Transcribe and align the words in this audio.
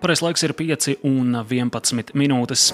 Pareizais 0.00 0.24
laiks 0.24 0.46
ir 0.46 0.56
5 0.56 0.94
un 1.04 1.34
11 1.44 2.14
minūtes. 2.16 2.70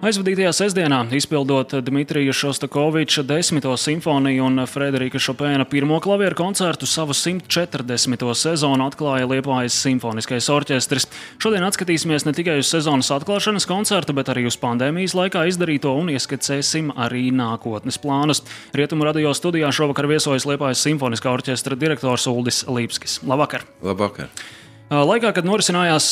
Aizvadītajā 0.00 0.48
sestdienā, 0.56 1.02
izpildot 1.12 1.74
Dmitrija 1.84 2.32
Šostakoviča 2.32 3.20
10. 3.28 3.66
simfoniju 3.76 4.46
un 4.46 4.62
Frederika 4.64 5.20
Šopēna 5.20 5.66
pirmo 5.68 5.98
klavieru 6.00 6.38
koncertu, 6.38 6.86
savu 6.88 7.12
140. 7.12 8.24
sezonu 8.34 8.86
atklāja 8.88 9.28
Liepājas 9.28 9.76
simfoniskais 9.84 10.48
orķestris. 10.50 11.04
Šodien 11.36 11.66
atskatīsimies 11.68 12.24
ne 12.24 12.32
tikai 12.32 12.56
uz 12.62 12.70
sezonas 12.72 13.12
atklāšanas 13.12 13.68
koncertu, 13.68 14.16
bet 14.16 14.32
arī 14.32 14.46
uz 14.48 14.56
pandēmijas 14.62 15.14
laikā 15.18 15.44
izdarīto 15.52 15.92
un 16.00 16.08
ieskicēsim 16.14 16.94
arī 16.96 17.28
nākotnes 17.28 18.00
plānus. 18.00 18.40
Rietumu 18.72 19.04
radio 19.04 19.34
studijā 19.36 19.68
šovakar 19.68 20.08
viesojas 20.08 20.48
Liepājas 20.48 20.80
simfoniskā 20.88 21.28
orķestra 21.36 21.76
direktors 21.76 22.24
Uldis 22.32 22.64
Līpskis. 22.64 23.20
Labvakar! 23.28 23.68
Labvakar! 23.84 24.32
Laikā, 24.90 25.28
kad 25.30 25.46
norisinājās 25.46 26.06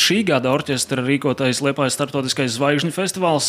šī 0.00 0.22
gada 0.24 0.48
orķestra 0.56 1.02
rīkotais 1.04 1.58
Liepājas 1.60 1.98
starptautiskais 1.98 2.54
zvaigžņu 2.54 2.88
festivāls, 2.96 3.48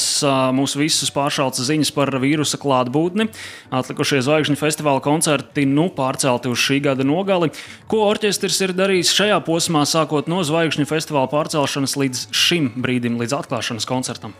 mūs 0.51 0.73
visus 0.75 1.13
pāršāca 1.15 1.63
ziņas 1.63 1.93
par 1.95 2.11
vīrusa 2.19 2.59
klātbūtni. 2.59 3.29
Atlikušie 3.71 4.19
zvaigžņu 4.25 4.59
festivāla 4.59 4.99
koncerti 5.05 5.63
nu 5.69 5.87
pārcelti 5.87 6.51
uz 6.51 6.59
šī 6.59 6.81
gada 6.83 7.07
nogali. 7.07 7.47
Ko 7.87 8.01
orķestris 8.09 8.59
ir 8.67 8.75
darījis 8.75 9.13
šajā 9.15 9.39
posmā, 9.47 9.85
sākot 9.87 10.27
no 10.27 10.41
zvaigžņu 10.43 10.83
festivāla 10.89 11.31
pārcelšanas 11.31 11.95
līdz 12.03 12.27
šim 12.35 12.73
brīdim, 12.75 13.15
līdz 13.23 13.37
atklāšanas 13.39 13.87
koncertam? 13.87 14.35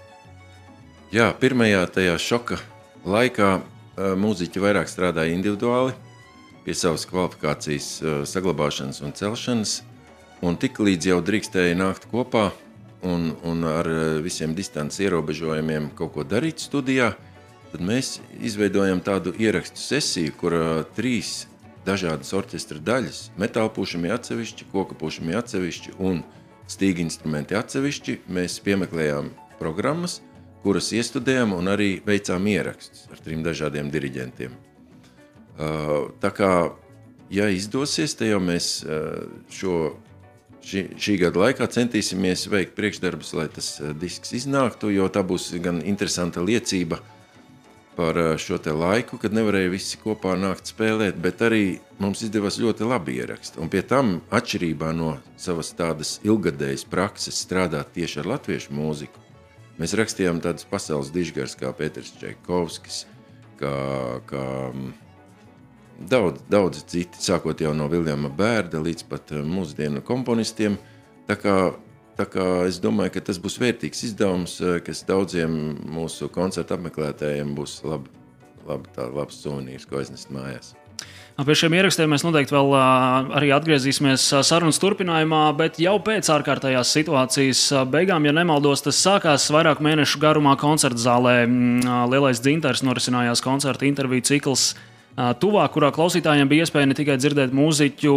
Jā, 1.16 1.32
pirmajā 1.40 1.86
tajā 1.96 2.18
šoka 2.20 2.60
laikā 3.08 3.62
mūziķi 3.96 4.60
vairāk 4.60 4.92
strādāja 4.92 5.32
individuāli 5.38 5.96
pie 6.66 6.74
savas 6.78 7.06
kvalifikācijas 7.10 7.90
uh, 8.02 8.18
saglabāšanas 8.28 9.02
un 9.06 9.14
celšanas. 9.16 9.80
Un 10.46 10.58
tik 10.60 10.82
līdz 10.84 11.12
jau 11.14 11.22
drīkstēja 11.26 11.78
nākt 11.78 12.10
kopā 12.12 12.50
un, 13.06 13.32
un 13.46 13.66
ar 13.70 13.90
uh, 13.90 14.04
visiem 14.26 14.56
distances 14.58 15.06
ierobežojumiem 15.06 15.92
kaut 15.98 16.16
ko 16.18 16.26
darīt 16.28 16.64
studijā, 16.66 17.14
tad 17.72 17.84
mēs 17.86 18.18
izveidojam 18.42 19.02
tādu 19.06 19.36
ierakstu 19.38 19.82
sesiju, 19.82 20.34
kur 20.40 20.58
trīs 20.98 21.46
dažādas 21.86 22.34
orķestra 22.34 22.82
daļas- 22.82 23.30
metāla 23.42 23.70
pušami 23.70 24.12
atsevišķi, 24.16 24.70
koka 24.72 24.98
pušami 24.98 25.38
atsevišķi 25.38 25.98
un 26.00 26.24
stīga 26.68 27.04
instrumenti 27.06 27.58
atsevišķi. 27.58 28.20
Mēs 28.30 28.60
piemeklējām 28.66 29.30
programmas, 29.60 30.22
kuras 30.64 30.90
iestudējām 30.98 31.54
un 31.54 31.70
arī 31.70 32.00
veicām 32.06 32.48
ierakstus 32.50 33.06
ar 33.12 33.22
trim 33.22 33.44
dažādiem 33.46 33.92
diriģentiem. 33.94 34.65
Uh, 35.56 36.12
tā 36.20 36.34
kā, 36.36 36.52
ja 37.32 37.48
izdosies, 37.48 38.18
tad 38.20 38.28
jau 38.28 38.42
mēs 38.44 38.82
uh, 38.84 39.24
šo, 39.48 39.94
šī, 40.60 40.82
šī 41.00 41.16
gada 41.22 41.46
laikā 41.46 41.68
centīsimies 41.72 42.50
veikt 42.52 42.76
priekšdarbus, 42.76 43.32
lai 43.40 43.48
tas 43.54 43.78
uh, 43.80 43.94
disks 43.96 44.36
iznāktu, 44.36 44.92
jo 44.92 45.08
tā 45.08 45.24
būs 45.24 45.54
gan 45.64 45.80
interesanta 45.80 46.44
liecība 46.44 47.00
par 47.96 48.18
šo 48.36 48.60
laiku, 48.76 49.16
kad 49.16 49.32
nevarēja 49.32 49.72
visi 49.72 50.00
kopā 50.02 50.34
nākt 50.36 50.68
spēlēt, 50.68 51.16
bet 51.24 51.40
arī 51.46 51.80
mums 52.04 52.26
izdevās 52.26 52.60
ļoti 52.60 52.84
labi 52.84 53.16
ierakstīt. 53.22 53.62
Un 53.64 53.72
pie 53.72 53.86
tam, 53.88 54.18
atšķirībā 54.36 54.92
no 54.92 55.14
savas 55.40 55.72
tādas 55.78 56.18
ilgadējas 56.28 56.84
prakses 56.92 57.40
strādāt 57.46 57.94
tieši 57.96 58.20
ar 58.26 58.32
latviešu 58.34 58.76
mūziku, 58.76 59.24
mēs 59.80 59.96
rakstījām 59.96 60.44
tādas 60.44 60.68
pasaules 60.68 61.14
dižgars 61.16 61.56
kā 61.56 61.72
Pēters 61.72 62.12
Čaikovskis, 62.20 63.06
kā, 63.64 63.76
kā 64.28 64.46
daudz, 66.00 66.44
daudz 66.52 66.84
citi, 66.90 67.20
sākot 67.22 67.62
jau 67.62 67.74
no 67.78 67.88
Viljama 67.92 68.30
Bērda 68.34 68.82
līdz 68.84 69.08
pat 69.10 69.34
eh, 69.36 69.44
mūsdienu 69.46 70.04
komponistiem. 70.06 70.78
Tā 71.30 71.38
kā, 71.40 71.58
tā 72.20 72.28
kā 72.30 72.48
es 72.70 72.80
domāju, 72.84 73.16
ka 73.16 73.26
tas 73.32 73.42
būs 73.42 73.60
vērtīgs 73.62 74.06
izdevums, 74.10 74.60
eh, 74.62 74.80
kas 74.86 75.06
daudziem 75.08 75.78
mūsu 75.96 76.30
koncertu 76.34 76.78
apmeklētājiem 76.78 77.56
būs 77.58 77.80
lab, 77.88 78.10
lab, 78.68 78.90
tā, 78.96 79.08
labs 79.12 79.40
suvenīrs, 79.44 79.88
ko 79.90 80.02
aiznest 80.02 80.34
mājās. 80.34 80.76
Pie 81.36 81.52
šiem 81.60 81.74
ierakstiem 81.76 82.08
mēs 82.08 82.24
noteikti 82.24 82.54
vēl 82.56 82.70
arī 83.36 83.50
atgriezīsimies 83.52 84.24
sarunas 84.48 84.78
turpinājumā, 84.80 85.42
bet 85.60 85.82
jau 85.84 85.98
pēc 86.00 86.30
ārkārtējās 86.32 86.94
situācijas 86.96 87.64
beigām, 87.92 88.24
ja 88.24 88.32
nemaldos, 88.32 88.86
tas 88.86 89.02
sākās 89.04 89.50
vairāk 89.52 89.82
mēnešu 89.84 90.22
garumā 90.24 90.56
koncerta 90.56 91.04
zālē. 91.04 91.42
Mm, 91.44 92.08
Lielais 92.14 92.40
dzintars 92.40 92.86
norisinājās 92.88 93.44
koncerta 93.44 93.84
interviju 93.84 94.24
cikls 94.32 94.70
tuvāk, 95.16 95.72
kurā 95.76 95.92
klausītājiem 95.96 96.50
bija 96.52 96.66
iespēja 96.66 96.90
ne 96.90 96.96
tikai 96.98 97.16
dzirdēt 97.20 97.54
mūziķu, 97.56 98.16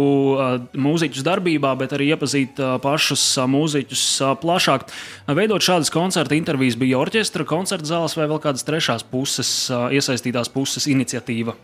mūziķus 0.75 1.23
darbībā, 1.23 1.71
bet 1.79 1.95
arī 1.95 2.09
iepazīt 2.11 2.59
pašus 2.83 3.23
mūziķus 3.47 4.03
plašāk. 4.41 4.89
Veidot 5.31 5.63
šādas 5.63 5.91
koncerta 5.93 6.35
intervijas 6.35 6.75
bija 6.79 6.99
orķestra, 6.99 7.47
koncerta 7.47 7.87
zāles 7.87 8.17
vai 8.19 8.27
vēl 8.27 8.41
kādas 8.43 8.67
trešās 8.67 9.07
puses, 9.07 9.69
iesaistītās 9.71 10.51
puses 10.51 10.89
iniciatīva. 10.91 11.55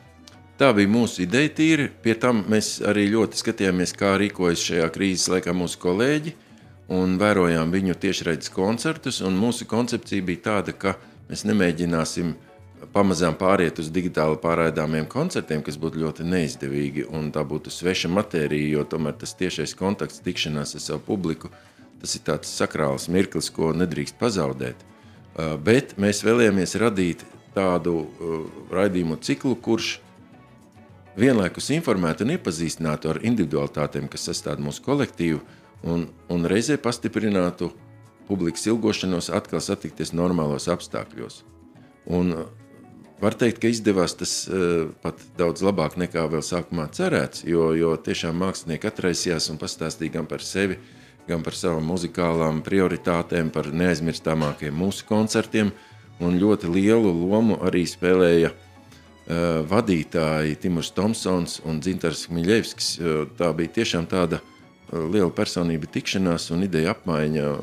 Tā 0.56 0.72
bija 0.72 0.88
mūsu 0.88 1.26
ideja, 1.26 1.52
tīri. 1.52 1.90
Pie 1.92 2.16
tam 2.16 2.46
mēs 2.48 2.78
arī 2.88 3.10
ļoti 3.12 3.42
skatījāmies, 3.42 3.92
kā 4.00 4.14
rīkojas 4.22 4.64
šajā 4.70 4.88
krīzes 4.96 5.28
laikā 5.34 5.52
mūsu 5.52 5.82
kolēģi, 5.84 6.32
un 6.96 7.18
vērojām 7.20 7.76
viņu 7.76 8.00
tiešraides 8.00 8.56
koncertus. 8.56 9.20
Mūsu 9.20 9.68
koncepcija 9.68 10.24
bija 10.24 10.46
tāda, 10.48 10.72
ka 10.80 10.96
mēs 11.28 11.44
nemēģināsim 11.50 12.32
uh, 12.32 12.55
pamazām 12.96 13.36
pāriet 13.40 13.80
uz 13.80 13.90
digitāli 13.94 14.38
pārraidāmiem 14.42 15.08
koncertiem, 15.12 15.64
kas 15.66 15.78
būtu 15.82 16.02
ļoti 16.04 16.26
neizdevīgi. 16.28 17.08
Tā 17.36 17.44
būtu 17.48 17.74
sveša 17.74 18.12
matērija, 18.12 18.74
jo 18.78 18.86
tomēr 18.90 19.16
tas 19.20 19.36
tiešais 19.38 19.76
kontakts, 19.78 20.24
tikšanās 20.26 20.76
ar 20.78 20.84
savu 20.84 21.04
publiku, 21.08 21.52
tas 22.02 22.16
ir 22.18 22.26
tāds 22.28 22.52
sakrāls 22.52 23.08
mirklis, 23.12 23.52
ko 23.54 23.72
nedrīkst 23.76 24.20
pazaudēt. 24.20 24.82
Uh, 25.36 25.56
bet 25.60 25.98
mēs 26.00 26.24
vēlējāmies 26.24 26.78
radīt 26.80 27.26
tādu 27.56 27.98
uh, 28.06 28.36
raidījumu 28.72 29.20
ciklu, 29.24 29.56
kurš 29.60 29.98
vienlaikus 31.20 31.72
informētu 31.76 32.26
un 32.26 32.36
iepazīstinātu 32.36 33.12
ar 33.12 33.22
individualitātēm, 33.24 34.08
kas 34.12 34.28
sastāv 34.30 34.62
mūsu 34.64 34.84
kolektīvu, 34.86 35.42
un, 35.88 36.08
un 36.32 36.48
reizē 36.48 36.78
pastiprinātu 36.82 37.72
publikas 38.28 38.66
ilgošanos 38.68 39.30
atkal 39.34 39.62
satikties 39.64 40.14
normālos 40.16 40.68
apstākļos. 40.72 41.44
Un 42.16 42.34
Var 43.22 43.36
teikt, 43.40 43.62
ka 43.64 43.72
izdevās 43.72 44.18
tas 44.20 44.34
uh, 44.52 44.90
pat 45.04 45.22
daudz 45.40 45.64
labāk 45.64 45.96
nekā 46.00 46.26
vēl 46.34 46.42
sākumā 46.44 46.90
cerēts, 46.92 47.46
jo, 47.48 47.70
jo 47.78 47.94
tiešām 47.96 48.36
mākslinieki 48.44 48.90
atraisījās 48.90 49.48
un 49.54 49.60
pastāstīja 49.62 50.18
gan 50.18 50.28
par 50.28 50.44
sevi, 50.44 50.76
gan 51.30 51.46
par 51.46 51.56
savām 51.56 51.88
muzikālām 51.88 52.60
prioritātēm, 52.66 53.54
par 53.56 53.72
neaizmirstāmākiem 53.72 54.76
mūsu 54.76 55.08
koncertiem. 55.08 55.72
Un 56.24 56.36
ļoti 56.40 56.70
lielu 56.72 57.12
lomu 57.12 57.58
arī 57.64 57.86
spēlēja 57.88 58.52
uh, 58.52 59.64
vadītāji 59.72 60.60
Timurs 60.64 60.92
Thompsons 60.96 61.62
un 61.64 61.80
Dzintars 61.80 62.28
Miļevskis. 62.36 62.92
Uh, 63.00 63.24
tā 63.40 63.54
bija 63.56 63.78
tiešām 63.80 64.10
tāda 64.12 64.42
uh, 64.44 65.08
liela 65.08 65.32
personība 65.32 65.88
tikšanās 65.88 66.52
un 66.56 66.68
ideja 66.68 66.92
apmaiņa. 66.98 67.56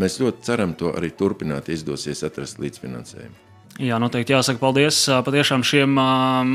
Mēs 0.00 0.18
ļoti 0.24 0.48
ceram 0.48 0.72
to 0.72 0.96
arī 0.96 1.12
turpināt, 1.12 1.68
izdosies 1.68 2.24
atrast 2.24 2.60
līdzfinansējumu. 2.64 3.49
Jā, 3.80 3.96
noteikti 3.96 4.34
jāsaka 4.34 4.60
paldies 4.60 4.96
patiešām 5.24 5.62
šiem 5.64 5.94
um, 5.96 6.50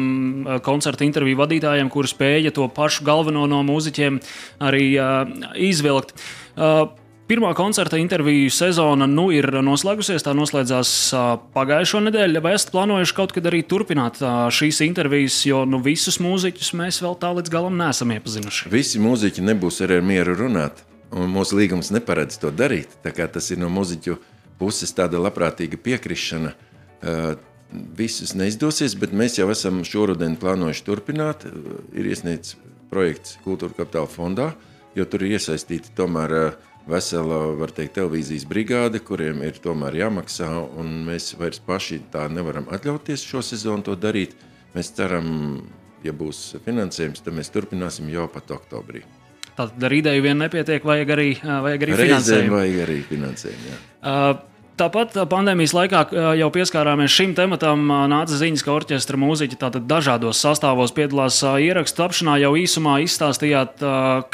koncertu 0.65 1.07
interviju 1.07 1.39
vadītājiem, 1.39 1.89
kuri 1.89 2.11
spēja 2.11 2.51
to 2.53 2.67
pašu 2.69 3.05
galveno 3.07 3.47
no 3.49 3.63
mūziķiem 3.65 4.19
arī 4.61 4.91
uh, 4.99 5.49
izvilkt. 5.57 6.13
Uh, 6.53 6.93
Pirmā 7.25 7.55
koncerta 7.57 7.97
interviju 7.97 8.51
sezona 8.53 9.07
nu 9.09 9.31
ir 9.33 9.47
noslēgusies. 9.65 10.21
Tā 10.21 10.35
noslēdzās 10.37 10.89
pagājušo 11.55 12.03
nedēļu. 12.05 12.41
Vai 12.45 12.51
esat 12.53 12.69
plānojuši 12.75 13.15
kaut 13.17 13.33
kad 13.33 13.47
arī 13.49 13.63
turpināt 13.65 14.19
šīs 14.53 14.83
intervijas, 14.85 15.39
jo 15.49 15.63
nu, 15.66 15.79
visus 15.81 16.19
mūziķus 16.21 16.69
mēs 16.78 17.01
vēl 17.01 17.17
tā 17.23 17.31
līdz 17.39 17.49
galam 17.49 17.81
neesam 17.81 18.13
iepazinuši? 18.13 18.69
Visi 18.69 19.01
mūziķi 19.01 19.41
nebūs 19.41 19.81
arī 19.87 19.97
ar 20.03 20.05
mieru 20.05 20.37
runāt, 20.43 20.85
un 21.09 21.33
mūsu 21.33 21.57
līgums 21.57 21.89
neparedz 21.97 22.37
to 22.45 22.53
darīt. 22.53 22.93
Tas 23.01 23.49
ir 23.49 23.57
no 23.63 23.73
mūziķu 23.73 24.19
puses 24.61 24.93
tāda 24.93 25.17
labprātīga 25.25 25.81
piekrišana. 25.81 26.53
Uh, 26.53 26.74
Visus 27.97 28.35
neizdosies, 28.37 28.93
bet 28.96 29.11
mēs 29.11 29.40
jau 29.40 29.49
esam 29.52 29.81
šoruden 29.84 30.37
plānojuši 30.40 30.85
turpināt. 30.85 31.43
Ir 31.97 32.07
iesniegts 32.07 32.55
projekts 32.91 33.40
Kultūra 33.43 33.75
Kapitāla 33.75 34.07
fondā, 34.07 34.52
jo 34.96 35.05
tur 35.09 35.25
ir 35.25 35.35
iesaistīti 35.35 35.91
tomēr 35.97 36.55
vesela, 36.87 37.40
var 37.57 37.73
teikt, 37.75 37.96
televīzijas 37.97 38.46
brigāde, 38.49 39.02
kuriem 39.03 39.41
ir 39.46 39.57
tomēr 39.61 39.97
jāmaksā, 40.03 40.49
un 40.78 40.93
mēs 41.07 41.34
vairs 41.40 41.59
paši 41.66 42.03
tā 42.13 42.28
nevaram 42.31 42.69
atļauties 42.73 43.25
šo 43.25 43.41
sezonu 43.46 43.90
to 43.90 43.97
darīt. 43.99 44.37
Mēs 44.75 44.93
ceram, 44.96 45.28
ja 46.05 46.13
būs 46.16 46.59
finansējums, 46.66 47.23
tad 47.25 47.35
mēs 47.37 47.52
turpināsim 47.53 48.09
jau 48.13 48.28
pat 48.31 48.52
oktobrī. 48.55 49.03
Tātad 49.55 49.85
ar 49.87 49.93
ideju 49.96 50.23
vien 50.25 50.41
nepietiek, 50.43 50.84
vajag 50.84 51.13
arī, 51.16 51.29
vajag 51.41 51.85
arī 51.87 51.97
finansējumu. 52.02 52.57
Vajag 52.57 52.81
arī 52.84 52.97
finansējumu 53.07 53.69
jā. 53.69 53.78
uh, 54.03 54.41
Tāpat 54.75 55.13
pandēmijas 55.31 55.72
laikā 55.72 56.01
jau 56.35 56.47
pieskārāmies 56.51 57.13
šim 57.16 57.31
tematam. 57.37 57.85
Nāca 58.11 58.35
ziņas, 58.35 58.63
ka 58.66 58.73
orķestra 58.73 59.16
mūziķi 59.22 59.55
dažādos 59.87 60.41
sastāvos 60.43 60.91
piedalās 60.91 61.37
ierakstu 61.39 62.01
tapšanā. 62.01 62.33
Jau 62.43 62.49
īsumā 62.59 62.97
izstāstījāt, 63.05 63.79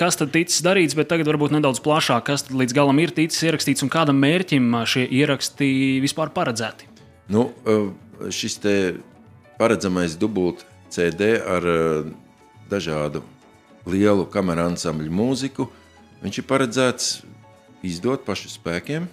kas 0.02 0.18
tad 0.18 0.34
ticis 0.34 0.64
darīts, 0.66 0.98
bet 0.98 1.12
tagad 1.14 1.30
varbūt 1.30 1.54
nedaudz 1.54 1.84
plašāk, 1.86 2.26
kas 2.32 2.48
līdz 2.50 2.74
galam 2.74 3.04
ir 3.04 3.14
ticis 3.14 3.46
ierakstīts 3.46 3.86
un 3.86 3.94
kādam 3.94 4.18
mērķim 4.24 4.82
šie 4.90 5.06
ieraksti 5.22 5.70
vispār 6.02 6.34
paredzēti. 6.34 6.90
Nu, 7.30 7.52
šis 8.34 8.58
paredzamais 9.62 10.18
dubult 10.18 10.66
CD 10.90 11.36
ar 11.38 11.70
dažādu 12.74 13.22
lielu 13.86 14.26
kameru 14.26 14.72
ansambļu 14.72 15.14
mūziku, 15.22 15.70
viņš 16.26 16.42
ir 16.42 16.50
paredzēts 16.50 17.16
izdot 17.86 18.26
pašu 18.26 18.50
spēkiem 18.58 19.06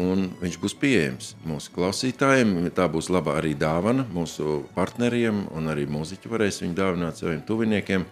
un 0.00 0.30
viņš 0.40 0.56
būs 0.62 0.74
pieejams 0.80 1.34
mūsu 1.46 1.72
klausītājiem. 1.74 2.54
Tā 2.76 2.88
būs 2.92 3.10
laba 3.12 3.36
arī 3.40 3.52
dāvana 3.58 4.06
mūsu 4.14 4.62
partneriem, 4.76 5.44
un 5.56 5.70
arī 5.72 5.86
mūziķi 5.90 6.32
varēs 6.32 6.62
viņu 6.64 6.78
dāvināt 6.78 7.20
saviem 7.20 7.44
tuviniekiem. 7.46 8.06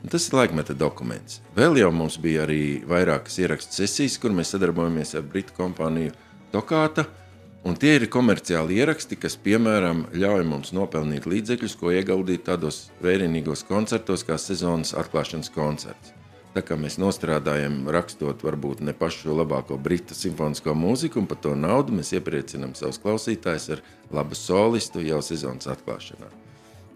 Un 0.00 0.12
tas 0.12 0.26
ir 0.26 0.36
laikmeta 0.38 0.74
dokuments. 0.74 1.42
Vēl 1.56 1.76
jau 1.82 1.90
mums 1.92 2.16
bija 2.20 2.46
arī 2.46 2.80
vairākas 2.88 3.36
ierakstu 3.42 3.82
sesijas, 3.82 4.16
kur 4.20 4.32
mēs 4.32 4.54
sadarbojamies 4.54 5.14
ar 5.18 5.26
britu 5.26 5.56
kompāniju 5.58 6.14
Tokāta. 6.54 7.04
Un 7.60 7.76
tie 7.76 7.98
ir 7.98 8.06
komerciāli 8.08 8.78
ieraksti, 8.80 9.18
kas, 9.20 9.36
piemēram, 9.44 10.06
ļauj 10.16 10.46
mums 10.48 10.72
nopelnīt 10.72 11.28
līdzekļus, 11.28 11.76
ko 11.76 11.92
ieguldīt 11.92 12.46
tādos 12.48 12.86
vērienīgos 13.04 13.66
koncertos, 13.68 14.24
kā 14.24 14.40
sezonas 14.40 14.94
atklāšanas 14.96 15.52
koncerts. 15.52 16.19
Tā 16.50 16.64
kā 16.66 16.74
mēs 16.74 16.96
nostrādājam, 16.98 17.84
rakstot 17.94 18.40
varbūt 18.42 18.80
ne 18.82 18.90
pašu 18.96 19.36
labāko 19.38 19.76
britu 19.78 20.16
simfonisko 20.18 20.74
mūziku, 20.74 21.20
un 21.22 21.28
par 21.30 21.38
to 21.38 21.54
naudu 21.54 21.94
mēs 21.94 22.10
iepriecinām 22.16 22.74
savus 22.74 22.98
klausītājus 22.98 23.68
ar 23.76 23.84
labu 24.10 24.34
solistu 24.34 25.04
jau 25.04 25.20
sezonas 25.22 25.70
atklāšanā. 25.70 26.26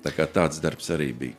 Tā 0.02 0.10
kā 0.16 0.26
tāds 0.26 0.58
darbs 0.62 0.90
arī 0.90 1.12
bija. 1.14 1.38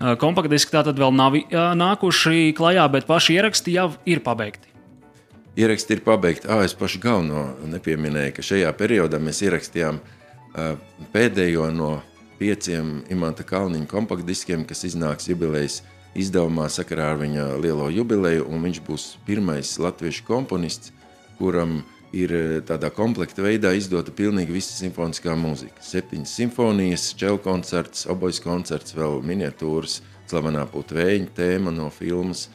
Kompaktdiski 0.00 0.72
tā 0.72 0.84
tad 0.86 0.96
vēl 0.96 1.12
nav 1.12 1.36
nākuši 1.76 2.54
klajā, 2.56 2.86
bet 2.94 3.10
paši 3.10 3.36
ieraksti 3.36 3.74
jau 3.74 3.90
ir 4.08 4.22
pabeigti. 4.24 4.70
Ieraksti 5.58 5.98
ir 5.98 6.06
pabeigti. 6.06 6.48
Ah, 6.48 6.62
es 6.64 6.72
pašu 6.78 7.02
galveno 7.02 7.50
nepieminēju, 7.68 8.38
ka 8.38 8.46
šajā 8.46 8.70
periodā 8.78 9.18
mēs 9.20 9.42
ierakstījām 9.44 9.98
pēdējo 11.12 11.66
no 11.74 11.96
pieciem 12.38 13.00
Imanta 13.12 13.44
Kalniņa 13.44 13.90
kompaktdiskiem, 13.90 14.62
kas 14.64 14.86
iznāks 14.88 15.28
jubilejas 15.28 15.82
izdevumā 16.18 16.68
sakarā 16.72 17.12
ar 17.14 17.20
viņa 17.20 17.46
lielo 17.62 17.88
jubileju, 17.92 18.46
un 18.50 18.66
viņš 18.66 18.82
būs 18.86 19.06
pirmais 19.26 19.76
latviešu 19.78 20.26
komponists, 20.26 20.92
kuram 21.38 21.80
ir 22.12 22.32
eh, 22.34 22.54
tādā 22.66 22.90
komplekta 22.94 23.44
veidā 23.44 23.72
izdota 23.76 24.12
pilnīgi 24.14 24.54
visa 24.54 24.74
simfoniskā 24.76 25.36
mūzika. 25.38 25.82
Septiņas 25.84 26.36
simfonijas, 26.40 27.10
čelu 27.18 27.40
koncerts, 27.42 28.06
obojas 28.10 28.42
koncerts, 28.42 28.96
vēl 28.96 29.20
miniatūras, 29.26 30.00
slavenā 30.30 30.66
putvēņa 30.70 31.30
tēma 31.36 31.74
no 31.74 31.88
filmas. 31.94 32.48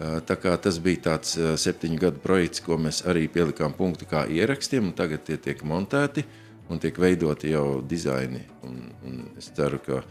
Eh, 0.00 0.20
tā 0.28 0.36
kā 0.40 0.54
tas 0.60 0.78
bija 0.82 1.06
tāds 1.10 1.34
eh, 1.38 1.56
septiņu 1.60 2.04
gadu 2.04 2.22
projekts, 2.24 2.64
ko 2.64 2.78
mēs 2.80 3.02
arī 3.08 3.26
pielikām 3.32 3.74
punktu 3.76 4.08
kā 4.10 4.26
ierakstiem, 4.28 4.92
un 4.92 4.96
tagad 4.96 5.24
tie 5.26 5.40
tiek 5.40 5.64
montēti 5.64 6.26
un 6.70 6.78
tiek 6.78 6.96
veidoti 7.02 7.50
jau 7.50 7.80
dizaini. 7.82 8.44
Un, 8.68 8.80
un 9.06 9.22
es 9.40 9.50
ceru, 9.56 9.80
ka 9.82 10.04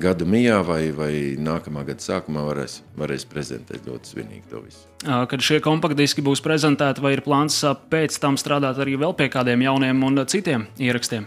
gada 0.00 0.26
mijā 0.28 0.58
vai, 0.66 0.80
vai 0.94 1.12
nākamā 1.40 1.84
gada 1.88 2.04
sākumā 2.04 2.44
varēs, 2.46 2.80
varēs 2.98 3.26
prezentēt 3.28 3.86
ļoti 3.88 4.14
svinīgi 4.14 4.50
to 4.50 4.62
visu. 4.64 4.86
Kad 5.02 5.42
šie 5.42 5.60
kompaktdiski 5.64 6.24
būs 6.24 6.42
prezentēti, 6.44 7.02
vai 7.02 7.16
ir 7.16 7.24
plāns 7.26 7.58
pēc 7.92 8.18
tam 8.22 8.38
strādāt 8.40 8.80
arī 8.82 8.96
vēl 9.00 9.16
pie 9.18 9.28
kādiem 9.32 9.64
jauniem 9.66 10.04
un 10.06 10.24
citiem 10.30 10.66
ierakstiem? 10.78 11.26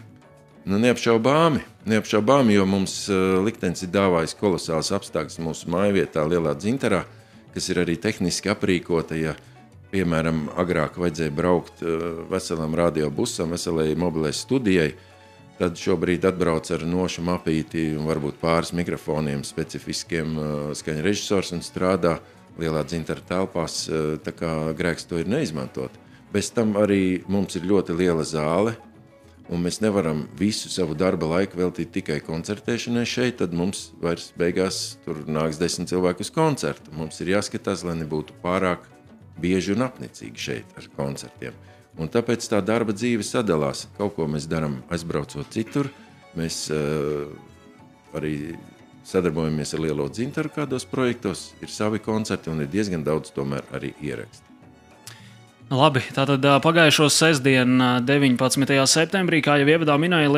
Nu, 0.65 0.79
neapšaubāmi, 0.81 1.59
neapšaubāmi, 1.85 2.55
jo 2.55 2.63
mums 2.65 2.93
liktenis 3.45 3.83
ir 3.85 3.91
dāvājis 3.93 4.33
kolosāls 4.39 4.89
apstākļus 4.97 5.37
mūsu 5.45 5.69
mājvietā, 5.69 6.23
Lielā 6.25 6.55
Dzintarā, 6.57 7.03
kas 7.53 7.69
ir 7.69 7.83
arī 7.83 7.99
tehniski 8.01 8.49
aprīkota. 8.49 9.13
Ja, 9.19 9.35
piemēram, 9.91 10.47
agrāk 10.57 10.97
vajadzēja 10.97 11.35
braukt 11.37 11.83
veselam 12.31 12.73
radiobusam, 12.75 13.53
veselai 13.53 13.91
mobilai 13.99 14.33
studijai, 14.33 14.95
Tad 15.55 15.77
šobrīd 15.79 16.25
atbrauc 16.27 16.67
ar 16.75 16.81
nošu 16.83 17.23
mapīti 17.23 17.85
un 17.95 18.09
varbūt 18.09 18.41
pāris 18.41 18.73
mikrofoniem, 18.75 19.45
specifiskiem 19.47 20.33
uh, 20.35 20.47
skaņa 20.75 21.03
režisors 21.05 21.53
un 21.55 21.61
strādā 21.63 22.17
lielā 22.59 22.81
dzintara 22.83 23.23
telpās. 23.23 23.85
Uh, 23.87 24.17
tā 24.19 24.33
kā 24.35 24.51
grēks 24.75 25.07
to 25.07 25.21
ir 25.21 25.31
neizmantot. 25.31 25.95
Bez 26.35 26.51
tam 26.51 26.75
arī 26.75 27.21
mums 27.31 27.55
ir 27.55 27.63
ļoti 27.69 27.95
liela 27.95 28.25
zāle, 28.27 28.73
un 29.47 29.63
mēs 29.63 29.79
nevaram 29.79 30.25
visu 30.35 30.67
savu 30.73 30.97
darba 30.97 31.29
laiku 31.37 31.61
veltīt 31.61 31.93
tikai 31.95 32.17
koncertēšanai 32.25 33.05
šeit, 33.07 33.37
tad 33.39 33.55
mums 33.55 33.93
vairs 34.01 34.33
beigās 34.35 34.97
tur 35.05 35.21
nāks 35.29 35.61
desmit 35.61 35.93
cilvēku 35.93 36.25
uz 36.25 36.33
koncertu. 36.35 36.91
Mums 36.99 37.21
ir 37.23 37.31
jāskatās, 37.37 37.85
lai 37.87 37.95
nebūtu 38.01 38.35
pārāk 38.43 38.89
bieži 39.39 39.75
un 39.75 39.87
apnicīgi 39.87 40.47
šeit 40.49 40.75
ar 40.75 40.91
koncertiem. 40.97 41.55
Un 41.95 42.11
tāpēc 42.11 42.43
tā 42.51 42.59
darba 42.65 42.95
dzīve 42.95 43.23
sadalās. 43.23 43.85
Kaut 43.97 44.17
ko 44.17 44.27
mēs 44.27 44.49
darām 44.51 44.81
aizbraucot 44.91 45.47
citur. 45.53 45.87
Mēs 46.35 46.65
uh, 46.73 47.29
arī 48.15 48.55
sadarbojamies 49.07 49.75
ar 49.75 49.85
Lielo 49.85 50.09
dzintaru 50.09 50.51
kādos 50.55 50.87
projektos. 50.89 51.53
Ir 51.63 51.71
savi 51.71 52.01
koncerti 52.03 52.51
un 52.51 52.65
ir 52.65 52.71
diezgan 52.71 53.05
daudz 53.05 53.31
tomēr 53.35 53.63
arī 53.75 53.93
ieraksti. 54.03 54.43
Labi, 55.65 56.03
tātad 56.13 56.43
pagājušo 56.61 57.07
sestdienu, 57.09 57.87
19. 58.05 58.75
septembrī, 58.85 59.39
kā 59.41 59.55
jau 59.57 59.65
ievadā 59.65 59.95
minēja, 59.97 60.29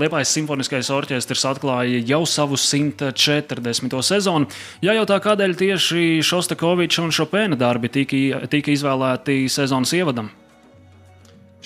Liepais 0.00 0.32
simfoniskais 0.34 0.90
orķestris 0.90 1.44
atklāja 1.46 2.00
jau 2.02 2.24
savu 2.26 2.58
140. 2.58 3.94
sezonu. 4.02 4.50
Jā, 4.82 4.96
jau 4.98 5.04
tā 5.06 5.20
kādēļ 5.22 5.54
tieši 5.60 6.02
Šostakoviča 6.26 7.04
un 7.06 7.14
Šopēna 7.14 7.60
darbi 7.60 7.92
tika, 7.94 8.42
tika 8.50 8.74
izvēlēti 8.74 9.44
sezonas 9.54 9.94
ievadam? 9.94 10.32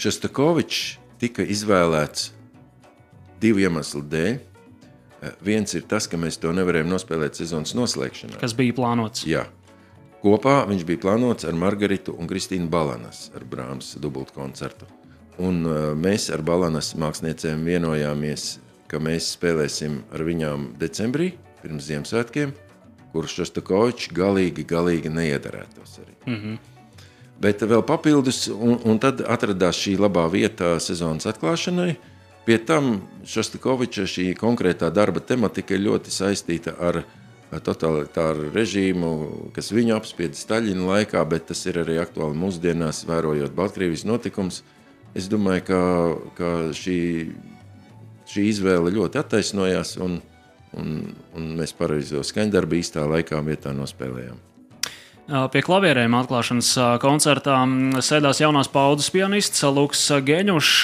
Šostakovičs 0.00 0.97
tika 1.20 1.44
izvēlēts 1.44 2.31
divu 3.43 3.61
iemeslu 3.61 4.00
dēļ. 4.08 4.38
Viens 5.44 5.75
ir 5.76 5.85
tas, 5.88 6.06
ka 6.08 6.17
mēs 6.17 6.38
to 6.41 6.55
nevarējām 6.56 6.88
nospēlēt 6.88 7.37
sezonas 7.37 7.75
noslēgšanā. 7.76 8.38
Kas 8.41 8.55
bija 8.56 8.73
plānots? 8.79 9.26
Jā. 9.29 9.44
Kopā 10.23 10.62
viņš 10.70 10.87
bija 10.88 11.02
plānots 11.02 11.44
ar 11.49 11.56
Margaritu 11.56 12.14
un 12.17 12.29
Kristīnu 12.31 12.70
Balanas 12.73 13.26
ar 13.37 13.44
Brāmas 13.44 13.93
dubultu 14.00 14.38
koncertu. 14.38 14.88
Un 15.41 15.61
uh, 15.69 15.93
mēs 15.97 16.31
ar 16.32 16.41
Balanas 16.49 16.94
māksliniecēm 17.00 17.69
vienojāmies, 17.69 18.49
ka 18.88 19.00
mēs 19.00 19.35
spēlēsim 19.37 20.00
ar 20.16 20.25
viņām 20.25 20.71
decembrī, 20.80 21.35
pirms 21.61 21.88
Ziemassvētkiem, 21.92 22.57
kurš 23.12 23.37
Šostakovičs 23.42 24.12
galīgi, 24.16 24.64
galīgi 24.69 25.12
neiedarētos 25.12 26.00
arī. 26.00 26.16
Mm 26.25 26.40
-hmm. 26.40 26.59
Bet 27.40 27.62
vēl 27.64 27.80
papildus, 27.88 28.49
un, 28.52 28.76
un 28.85 28.99
tad 29.00 29.23
atradās 29.25 29.78
šī 29.80 29.94
labā 30.00 30.26
vieta 30.32 30.75
sezonas 30.82 31.28
atklāšanai. 31.30 31.94
Pie 32.44 32.59
tam 32.68 32.99
Šostakoviča 33.28 34.04
šī 34.09 34.26
konkrētā 34.37 34.90
darba 34.92 35.23
tematika 35.25 35.76
ir 35.76 35.87
ļoti 35.87 36.12
saistīta 36.12 36.75
ar 36.76 37.02
totalitāru 37.64 38.50
režīmu, 38.54 39.12
kas 39.56 39.73
viņu 39.73 39.97
apspieda 39.97 40.37
Staļina 40.38 40.85
laikā, 40.92 41.23
bet 41.28 41.49
tas 41.50 41.64
ir 41.66 41.80
arī 41.82 41.97
aktuāli 42.02 42.38
mūsdienās, 42.38 43.02
vērojot 43.09 43.56
Baltkrievijas 43.56 44.04
notikumus. 44.06 44.61
Es 45.16 45.26
domāju, 45.30 45.64
ka, 45.66 45.80
ka 46.37 46.50
šī, 46.76 46.99
šī 48.30 48.47
izvēle 48.52 48.92
ļoti 48.94 49.18
attaisnojās, 49.25 49.97
un, 50.04 50.20
un, 50.78 51.00
un 51.35 51.50
mēs 51.59 51.75
pareizo 51.75 52.23
skaņdarbu 52.26 52.78
īstā 52.78 53.09
laikā 53.11 53.42
vietā 53.49 53.75
nospēlējām. 53.75 54.50
Pie 55.30 55.60
klavierēm 55.62 56.14
atklāšanas 56.18 56.72
koncertā 56.99 57.54
sēdās 58.02 58.40
jaunās 58.42 58.66
paudzes 58.72 59.12
pianists 59.14 59.62
Luks 59.62 60.00
Geņušs. 60.26 60.80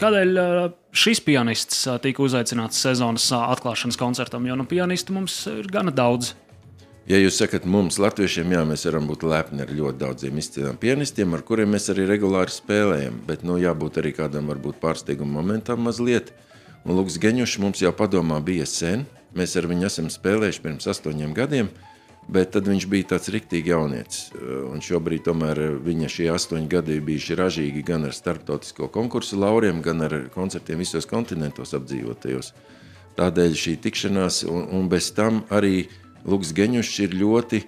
Kādēļ 0.00 0.38
šis 0.96 1.20
pianists 1.26 1.82
tika 2.00 2.24
uzaicināts 2.24 2.80
sezonas 2.80 3.26
atklāšanas 3.36 4.00
koncertam? 4.00 4.46
Jo 4.48 4.56
nu, 4.56 4.64
pianistu 4.64 5.12
mums 5.18 5.42
ir 5.52 5.68
gana 5.68 5.92
daudz. 5.92 6.32
Ja 7.10 7.18
jūs 7.20 7.42
sakat, 7.42 7.66
mums, 7.68 7.98
latviešiem, 8.00 8.54
jā, 8.56 8.62
mēs 8.70 8.86
varam 8.88 9.10
būt 9.10 9.26
lepni 9.28 9.66
ar 9.66 9.74
ļoti 9.74 10.00
daudziem 10.00 10.40
izciliem 10.40 10.80
pianistiem, 10.80 11.36
ar 11.36 11.44
kuriem 11.44 11.74
mēs 11.74 11.90
arī 11.92 12.08
regulāri 12.08 12.54
spēlējam, 12.54 13.20
bet 13.28 13.44
nu, 13.44 13.58
jābūt 13.60 14.00
arī 14.00 14.14
kādam 14.16 14.48
varbūt 14.48 14.80
pārsteiguma 14.80 15.42
momentam 15.42 15.84
mazliet. 15.84 16.32
Un 16.86 16.96
Luks 16.96 17.20
Geņušs 17.20 17.60
mums 17.60 17.84
jau 17.84 17.92
padomā 17.92 18.40
bija 18.40 18.64
sen. 18.64 19.04
Mēs 19.36 19.58
ar 19.60 19.68
viņu 19.68 19.90
esam 19.90 20.08
spēlējuši 20.08 20.64
pirms 20.64 20.88
astoņiem 20.88 21.36
gadiem. 21.36 21.68
Bet 22.28 22.52
tad 22.54 22.68
viņš 22.68 22.86
bija 22.86 23.08
tāds 23.14 23.30
rīktīgi 23.32 23.72
jaunietis. 23.72 24.28
Un 24.70 24.82
šobrīd 24.84 25.24
tomēr 25.26 25.58
viņa 25.82 26.10
šie 26.12 26.28
astoņi 26.30 26.68
gadi 26.70 27.00
bijuši 27.02 27.38
ražīgi 27.38 27.82
gan 27.86 28.06
ar 28.06 28.14
starptautisko 28.14 28.90
konkursu 28.92 29.40
lauriem, 29.40 29.80
gan 29.82 30.04
ar 30.06 30.14
koncertiem 30.34 30.78
visos 30.78 31.08
kontinentos 31.10 31.74
apdzīvotajos. 31.74 32.52
Tādēļ 33.18 33.56
šī 33.58 33.74
tikšanās, 33.82 34.44
un, 34.46 34.68
un 34.78 34.86
bez 34.92 35.10
tam 35.16 35.42
arī 35.50 35.88
Luks 36.24 36.52
Geņušs 36.54 36.98
ir 37.08 37.16
ļoti 37.18 37.64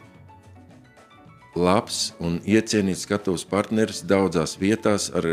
labs 1.59 2.13
un 2.23 2.39
iecienīts 2.49 3.05
skatuves 3.07 3.45
partneris 3.49 4.03
daudzās 4.09 4.57
vietās 4.61 5.11
ar 5.13 5.27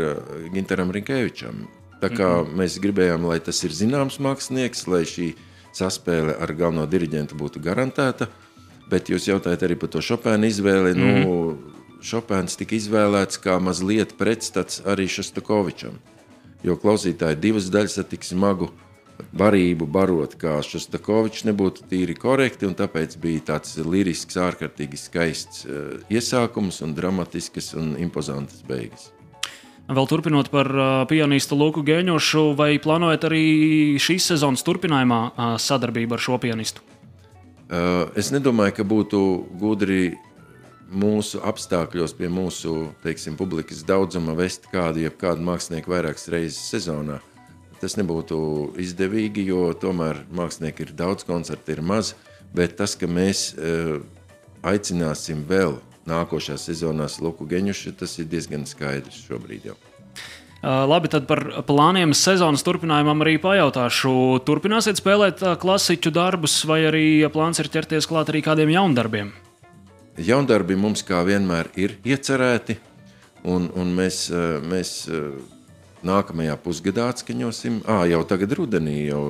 Ginteram 0.52 0.90
Rinkēvičam. 0.92 1.68
Tā 2.00 2.08
kā 2.08 2.28
mm 2.28 2.44
-hmm. 2.44 2.56
mēs 2.56 2.80
gribējām, 2.80 3.24
lai 3.28 3.40
tas 3.40 3.64
ir 3.64 3.70
zināms 3.70 4.18
mākslinieks, 4.20 4.86
lai 4.88 5.04
šī 5.04 5.34
saspēle 5.72 6.36
ar 6.40 6.52
galveno 6.52 6.86
diriģentu 6.86 7.36
būtu 7.36 7.60
garantēta, 7.60 8.28
bet 8.90 9.12
jūs 9.12 9.28
jautājat 9.30 9.64
arī 9.66 9.78
par 9.80 9.92
to 9.94 10.02
Šopēna 10.04 10.50
izvēli. 10.50 10.96
Mm 10.96 11.24
nu, 11.24 11.78
Šopēns 12.00 12.56
tika 12.56 12.78
izvēlēts 12.78 13.40
kā 13.44 13.58
mazliet 13.60 14.14
pretstats 14.16 14.80
arī 14.88 15.04
Šostakovičam, 15.04 15.98
jo 16.64 16.76
klausītāji 16.80 17.36
divas 17.42 17.68
daļas 17.72 17.98
ar 18.00 18.06
tik 18.08 18.24
smagu 18.24 18.70
barību 19.36 19.84
barot, 19.84 20.34
kā 20.40 20.56
Šostakovičs 20.64 21.44
nebūtu 21.48 21.84
tīri 21.90 22.16
korekti, 22.16 22.64
un 22.68 22.76
tāpēc 22.78 23.18
bija 23.20 23.44
tāds 23.52 23.76
lirisks, 23.84 24.38
ārkārtīgi 24.40 24.96
skaists 24.96 25.66
uh, 25.66 25.98
iesākums 26.08 26.80
un 26.86 26.96
dramatiskas 26.96 27.74
un 27.76 27.92
impozantas 28.00 28.64
beigas. 28.64 29.10
Vēl 29.90 30.06
turpinot 30.06 30.48
par 30.52 30.70
uh, 30.70 30.88
pianistu 31.10 31.58
Luku 31.58 31.82
Gēņošu, 31.84 32.52
vai 32.56 32.76
plānojat 32.82 33.26
arī 33.28 33.44
šīs 34.00 34.32
sezonas 34.32 34.64
turpinājumā 34.64 35.20
uh, 35.28 35.54
sadarbību 35.60 36.16
ar 36.16 36.24
šo 36.30 36.40
pianistu? 36.40 36.89
Uh, 37.70 38.08
es 38.18 38.32
nedomāju, 38.34 38.74
ka 38.80 38.84
būtu 38.86 39.18
gudri 39.60 40.16
mūsu 40.90 41.38
apstākļos, 41.46 42.16
pie 42.18 42.26
mūsu 42.26 42.88
teiksim, 43.04 43.36
publikas 43.38 43.84
daudzuma 43.86 44.34
vest 44.34 44.66
kādu, 44.72 45.04
jebkādu 45.04 45.44
mākslinieku 45.46 45.92
vairākas 45.92 46.26
reizes 46.34 46.64
sezonā. 46.72 47.20
Tas 47.78 47.94
nebūtu 47.96 48.40
izdevīgi, 48.82 49.46
jo 49.52 49.68
tomēr 49.78 50.24
mākslinieki 50.34 50.88
ir 50.88 50.96
daudz, 50.98 51.22
koncerti 51.28 51.76
ir 51.76 51.84
maz. 51.86 52.16
Bet 52.50 52.74
tas, 52.80 52.96
ka 52.98 53.06
mēs 53.06 53.52
uh, 53.54 54.00
aicināsim 54.66 55.46
vēl 55.46 55.78
nākošajā 56.10 56.58
sezonā 56.58 57.06
Luku 57.22 57.46
Geņušu, 57.46 57.94
tas 58.02 58.18
ir 58.18 58.26
diezgan 58.34 58.66
skaidrs 58.66 59.22
šobrīd 59.28 59.70
jau. 59.70 59.78
Uh, 60.60 60.82
labi, 60.84 61.08
tad 61.08 61.24
par 61.24 61.40
plāniem 61.64 62.10
sezonas 62.12 62.60
turpinājumam 62.66 63.24
arī 63.24 63.38
pajautāšu. 63.40 64.12
Turpināsiet 64.44 65.00
spēlēt 65.00 65.40
uh, 65.40 65.54
klasiķu 65.60 66.12
darbus, 66.12 66.58
vai 66.68 66.82
arī 66.90 67.04
plāns 67.32 67.62
ir 67.62 67.70
ķerties 67.72 68.08
klāt 68.10 68.28
arī 68.28 68.42
kādiem 68.44 68.74
jaundarbiem? 68.74 69.30
Jaundarbi 70.20 70.76
mums 70.76 71.00
kā 71.06 71.22
vienmēr 71.24 71.70
ir 71.80 71.96
iecerēti, 72.04 72.76
un, 73.48 73.70
un 73.72 73.94
mēs, 73.96 74.26
mēs 74.68 74.92
Nākamajā 76.00 76.54
pusgadā 76.64 77.10
atskaņosim, 77.12 77.82
ah, 77.84 78.06
jau 78.08 78.22
tagad 78.24 78.54
rudenī 78.56 79.10
jau 79.10 79.20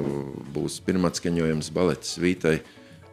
būs 0.55 0.77
pirmā 0.87 1.11
atskaņojums 1.11 1.71
baletes 1.75 2.13
svītai, 2.15 2.61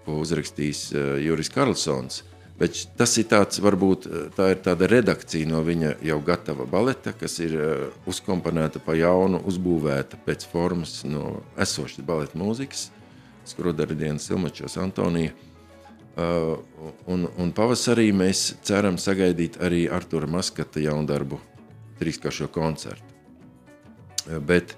ko 0.06 0.20
uzrakstīs 0.22 0.92
uh, 0.94 1.16
Juris 1.18 1.50
Karlsons. 1.50 2.22
Bet 2.58 2.78
tas 2.98 3.12
ir 3.22 3.28
tāds, 3.30 3.60
varbūt 3.62 4.08
tā 4.34 4.52
ir 4.56 4.62
tāda 4.66 4.88
redakcija 4.90 5.46
no 5.50 5.60
viņa 5.66 5.98
jau 6.06 6.18
gatava 6.26 6.66
baleta, 6.66 7.14
kas 7.14 7.38
ir 7.44 7.54
uh, 7.54 7.84
uzkomponēta 8.10 8.82
pa 8.82 8.96
jaunu, 8.98 9.44
uzbūvēta 9.46 10.18
pēc 10.26 10.48
formas 10.50 11.04
no 11.06 11.44
esošas 11.60 12.06
baleta 12.06 12.40
mūzikas, 12.42 12.90
Skrudara 13.48 13.96
dienas 13.96 14.26
Silmačos 14.28 14.76
Antonija. 14.82 15.36
Uh, 16.18 16.58
un, 17.06 17.28
un 17.38 17.54
pavasarī 17.54 18.10
mēs 18.10 18.56
ceram 18.66 18.98
sagaidīt 18.98 19.60
arī 19.62 19.86
Artura 19.94 20.26
Maskata 20.28 20.82
jaundarbu 20.82 21.38
trīskāršo 22.02 22.50
koncertu. 22.54 23.14
Bet 24.50 24.74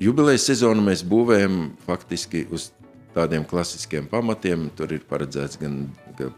jubilejas 0.00 0.46
sezonu 0.48 0.86
mēs 0.86 1.02
būvējam 1.06 1.58
faktiski 1.84 2.46
uz 2.54 2.70
tādiem 3.18 3.46
klasiskiem 3.48 4.06
pamatiem. 4.10 4.68
Tur 4.78 4.94
ir 4.94 5.02
paredzēts 5.10 5.58
gan, 5.60 5.88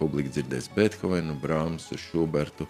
publika 0.01 0.33
dzirdēs 0.33 0.71
Beethovenu, 0.75 1.37
Brāmsu, 1.41 1.99
Šubertu, 2.01 2.67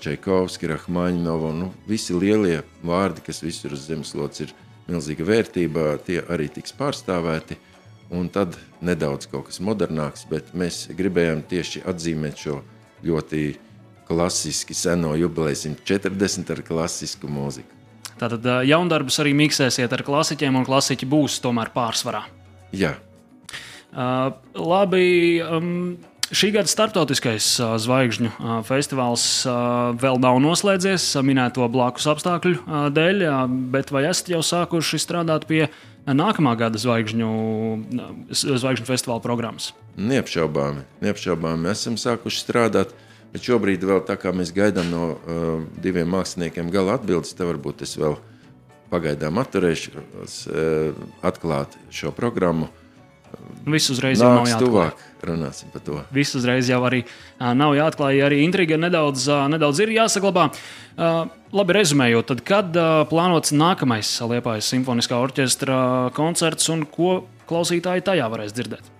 Čaikovski, 0.00 0.70
Rahmaņinovu. 0.70 1.50
Nu, 1.58 1.72
visi 1.90 2.16
lielie 2.16 2.62
vārdi, 2.86 3.24
kas 3.26 3.42
visur 3.44 3.74
uz 3.76 3.84
zemeslodes 3.90 4.46
ir 4.46 4.54
milzīga 4.86 5.26
vērtība, 5.26 5.96
tie 6.06 6.22
arī 6.22 6.48
tiks 6.52 6.74
pārstāvēti. 6.78 7.58
Un 8.14 8.28
tad 8.30 8.54
nedaudz 8.86 9.26
kaut 9.26 9.48
kas 9.48 9.58
modernāks, 9.58 10.28
bet 10.30 10.52
mēs 10.54 10.84
gribējām 10.94 11.42
tieši 11.50 11.82
atzīmēt 11.90 12.38
šo 12.38 12.60
ļoti 13.02 13.40
klasiski 14.06 14.76
seno 14.78 15.16
jubileju 15.18 15.74
140 15.74 16.52
ar 16.54 16.62
klasisku 16.62 17.26
mūziku. 17.26 17.74
Tātad 18.16 18.46
jaundarbus 18.64 19.18
arī 19.20 19.34
miksēsiet 19.36 19.92
ar 19.92 20.06
klasiķiem, 20.06 20.54
un 20.56 20.64
klasiķi 20.64 21.08
būs 21.10 21.40
tomēr 21.44 21.74
pārsvarā. 21.74 22.22
Jā. 22.74 22.96
Uh, 23.92 24.34
labi. 24.54 25.06
Um, 25.44 25.96
Šī 26.26 26.48
gada 26.50 26.66
starptautiskais 26.66 27.44
uh, 27.62 27.76
zvaigžņu 27.78 28.32
uh, 28.32 28.54
festivāls 28.66 29.46
uh, 29.46 29.92
vēl 29.94 30.18
nav 30.18 30.40
noslēdzies 30.42 31.04
minēto 31.22 31.62
blakus 31.70 32.08
apstākļu 32.10 32.56
uh, 32.56 32.88
dēļ, 32.90 33.22
uh, 33.22 33.44
bet 33.70 33.92
vai 33.94 34.08
esat 34.10 34.32
jau 34.32 34.40
sākuši 34.42 34.98
strādāt 34.98 35.46
pie 35.46 35.68
nākamā 36.02 36.56
gada 36.58 36.82
zvaigžņu, 36.82 37.30
zvaigžņu 38.34 38.88
festivāla 38.90 39.22
programmas? 39.22 39.70
Neapšaubāmi, 39.94 40.82
neapšaubāmi. 41.06 41.70
Esam 41.70 41.94
sākuši 41.94 42.42
strādāt. 42.42 42.94
Bet 43.30 43.46
šobrīd, 43.46 43.86
vēl, 43.86 44.02
tā 44.06 44.18
kā 44.18 44.34
mēs 44.34 44.50
gaidām 44.54 44.90
no 44.90 45.06
uh, 45.14 45.62
diviem 45.82 46.10
māksliniekiem 46.10 46.74
gala 46.74 46.98
atbildes, 46.98 47.34
tad 47.38 47.50
varbūt 47.50 47.86
es 47.86 47.94
vēl 48.00 48.18
pagaidām 48.90 49.38
atturēšu 49.42 49.94
uh, 49.94 51.06
atklāt 51.26 51.76
šo 51.90 52.12
programmu. 52.16 52.70
Viss 53.66 53.90
uzreiz 53.90 54.20
jau 54.22 54.30
nav 54.32 54.46
jāatklāj. 54.48 54.90
Runāsim 55.26 55.72
par 55.72 55.82
to. 55.84 55.98
Viss 56.14 56.36
uzreiz 56.38 56.70
jau 56.70 56.78
arī 56.86 57.02
uh, 57.04 57.50
nav 57.58 57.74
jāatklāj. 57.76 58.20
Arī 58.28 58.40
intriga 58.46 58.78
nedaudz, 58.80 59.26
uh, 59.28 59.46
nedaudz 59.52 59.82
ir 59.84 59.94
jāsaglabā. 59.96 60.50
Labi, 60.96 61.74
rezumējot, 61.76 62.30
tad 62.30 62.38
kad 62.48 62.76
plānots 63.10 63.52
nākamais 63.52 64.08
Liepājas 64.24 64.70
simfoniskā 64.72 65.18
orķestra 65.20 65.76
koncerts 66.16 66.70
un 66.72 66.86
ko 66.88 67.18
klausītāji 67.50 68.06
tajā 68.06 68.30
varēs 68.32 68.56
dzirdēt? 68.56 68.94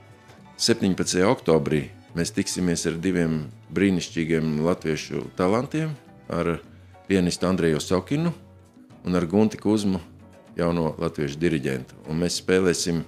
17. 0.60 1.22
oktobrī 1.24 1.86
Mēs 2.16 2.30
tiksimies 2.32 2.86
ar 2.88 2.94
diviem 2.96 3.42
brīnišķīgiem 3.76 4.62
latviešu 4.64 5.26
talantiem, 5.36 5.90
ar 6.32 6.54
pianistu 7.10 7.44
Andreju 7.44 7.82
Sokinu 7.84 8.32
un 9.06 9.16
ar 9.18 9.26
Gunti 9.30 9.58
Kuzmu, 9.60 10.00
jauno 10.58 10.90
latviešu 11.00 11.38
diriģentu. 11.40 12.02
Un 12.10 12.20
mēs 12.20 12.40
spēlēsim 12.42 13.02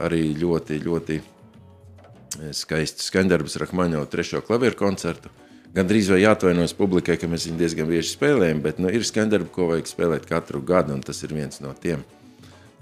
arī 0.00 0.22
ļoti, 0.38 0.78
ļoti 0.84 1.18
eh, 1.18 2.52
skaistu 2.56 3.04
skandarbus 3.06 3.58
Rahmaņovu 3.62 4.08
trešo 4.12 4.42
klavieru 4.46 4.78
koncertu. 4.78 5.32
Gan 5.74 5.86
drīz 5.86 6.08
vai 6.10 6.22
jāatvainojas 6.24 6.74
publikai, 6.74 7.14
ka 7.20 7.28
mēs 7.30 7.46
viņu 7.46 7.60
diezgan 7.60 7.86
bieži 7.90 8.16
spēlējam, 8.16 8.62
bet 8.64 8.80
nu, 8.82 8.90
ir 8.90 9.06
skandarbi, 9.06 9.52
ko 9.54 9.68
vajag 9.70 9.90
spēlēt 9.90 10.26
katru 10.26 10.62
gadu, 10.66 10.96
un 10.96 11.04
tas 11.06 11.22
ir 11.22 11.34
viens 11.36 11.62
no 11.62 11.70
tiem. 11.78 12.02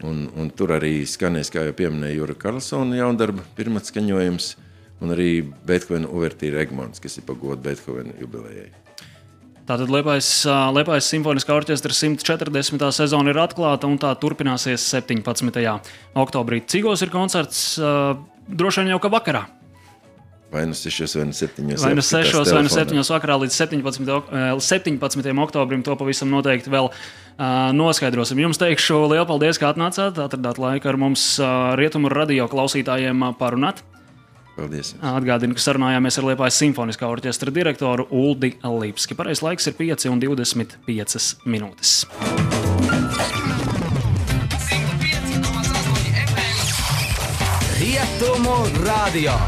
Un, 0.07 0.29
un 0.39 0.49
tur 0.55 0.73
arī 0.77 1.03
skanēs, 1.11 1.51
kā 1.53 1.67
jau 1.67 1.75
pieminēja 1.77 2.21
Jūra 2.21 2.39
Karlsona 2.39 3.03
jaundarba 3.03 3.45
pirmats 3.59 3.93
skaņojums– 3.93 4.55
un 5.01 5.15
arī 5.15 5.31
Beethovena 5.67 6.11
Uvertīra 6.11 6.63
Egmonts, 6.65 7.03
kas 7.03 7.19
ir 7.19 7.27
pagoda 7.29 7.61
Beethovena 7.69 8.17
jubilejai. 8.19 8.71
Tātad 9.69 9.91
Liepājas 9.93 11.11
simfoniskā 11.13 11.53
orķestra 11.53 11.93
140. 11.93 12.89
sezona 12.97 13.35
ir 13.35 13.41
atklāta 13.43 13.85
un 13.85 13.99
tā 14.01 14.15
turpināsies 14.17 14.87
17. 14.97 15.61
oktobrī. 16.17 16.63
Cigos 16.65 17.05
ir 17.05 17.13
koncerts 17.13 17.77
droši 18.49 18.85
vien 18.85 18.95
jau 18.95 19.03
ka 19.05 19.13
vakarā. 19.13 19.45
Vai 20.49 20.65
nu 20.65 20.73
6 20.73 21.17
vai 21.21 21.33
7 21.37 21.77
vai 21.77 21.95
nu 21.95 22.01
6 22.01 22.55
vai 22.55 22.63
nu 22.65 22.73
7 22.73 22.97
vakarā 23.13 23.37
līdz 23.45 23.53
17. 23.53 24.61
17. 24.65 25.39
oktobrim. 25.45 25.83
To 25.85 25.97
pavisam 26.01 26.33
noteikti 26.33 26.73
vēl 26.73 26.89
uh, 26.89 27.69
noskaidrosim. 27.77 28.41
Jums 28.41 28.61
teikšu 28.61 29.03
lielu 29.13 29.27
paldies, 29.29 29.61
ka 29.61 29.75
atnācāt, 29.75 30.17
atradāt 30.17 30.57
laiku 30.57 30.89
ar 30.89 30.97
mums 30.97 31.35
uh, 31.37 31.77
rietumu 31.77 32.09
radio 32.09 32.49
klausītājiem 32.49 33.29
parunāt. 33.37 33.85
Paldies. 34.59 34.95
Atgādinu, 35.05 35.55
ka 35.55 35.63
sarunājāmies 35.63 36.19
ar 36.19 36.27
Liepājas 36.33 36.59
simfoniskā 36.59 37.07
orķestra 37.07 37.53
direktoru 37.55 38.09
Uldi 38.11 38.57
Lipski. 38.67 39.15
Pareizais 39.19 39.45
laiks 39.47 39.71
ir 39.71 39.79
5 39.79 40.09
un 40.11 40.23
25 40.25 41.31
minūtes. 41.47 42.03
Rietumu 47.79 48.59
radio! 48.83 49.39